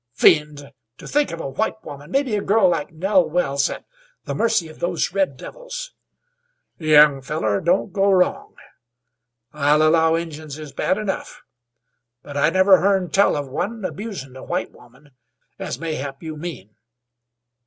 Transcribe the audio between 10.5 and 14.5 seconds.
is bad enough; but I never hearn tell of one abusin' a